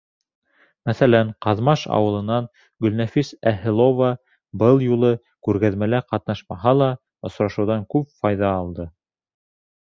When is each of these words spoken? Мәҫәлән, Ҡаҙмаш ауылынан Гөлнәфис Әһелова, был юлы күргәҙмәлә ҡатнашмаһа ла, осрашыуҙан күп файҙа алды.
Мәҫәлән, 0.89 1.27
Ҡаҙмаш 1.45 1.83
ауылынан 1.97 2.47
Гөлнәфис 2.85 3.29
Әһелова, 3.51 4.07
был 4.63 4.81
юлы 4.87 5.13
күргәҙмәлә 5.49 6.01
ҡатнашмаһа 6.15 6.75
ла, 6.81 6.89
осрашыуҙан 7.31 7.87
күп 7.97 8.11
файҙа 8.25 8.51
алды. 8.65 8.89